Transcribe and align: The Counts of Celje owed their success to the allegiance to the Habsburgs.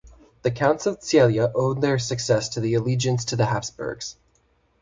The 0.41 0.49
Counts 0.49 0.87
of 0.87 1.01
Celje 1.01 1.51
owed 1.53 1.79
their 1.81 1.99
success 1.99 2.49
to 2.49 2.59
the 2.59 2.73
allegiance 2.73 3.23
to 3.25 3.35
the 3.35 3.45
Habsburgs. 3.45 4.15